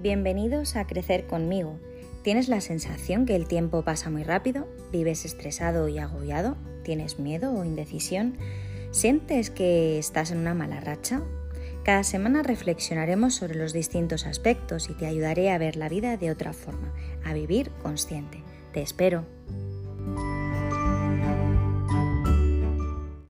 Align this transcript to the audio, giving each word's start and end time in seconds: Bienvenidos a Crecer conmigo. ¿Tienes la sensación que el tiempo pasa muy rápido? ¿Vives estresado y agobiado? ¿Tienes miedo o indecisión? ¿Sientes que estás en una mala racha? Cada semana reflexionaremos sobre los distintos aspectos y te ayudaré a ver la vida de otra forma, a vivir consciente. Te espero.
Bienvenidos 0.00 0.76
a 0.76 0.86
Crecer 0.86 1.26
conmigo. 1.26 1.80
¿Tienes 2.22 2.46
la 2.48 2.60
sensación 2.60 3.26
que 3.26 3.34
el 3.34 3.48
tiempo 3.48 3.82
pasa 3.82 4.10
muy 4.10 4.22
rápido? 4.22 4.68
¿Vives 4.92 5.24
estresado 5.24 5.88
y 5.88 5.98
agobiado? 5.98 6.56
¿Tienes 6.84 7.18
miedo 7.18 7.52
o 7.52 7.64
indecisión? 7.64 8.38
¿Sientes 8.92 9.50
que 9.50 9.98
estás 9.98 10.30
en 10.30 10.38
una 10.38 10.54
mala 10.54 10.78
racha? 10.78 11.20
Cada 11.82 12.04
semana 12.04 12.44
reflexionaremos 12.44 13.34
sobre 13.34 13.56
los 13.56 13.72
distintos 13.72 14.24
aspectos 14.24 14.88
y 14.88 14.94
te 14.94 15.06
ayudaré 15.06 15.50
a 15.50 15.58
ver 15.58 15.74
la 15.74 15.88
vida 15.88 16.16
de 16.16 16.30
otra 16.30 16.52
forma, 16.52 16.94
a 17.24 17.32
vivir 17.32 17.72
consciente. 17.82 18.44
Te 18.72 18.82
espero. 18.82 19.24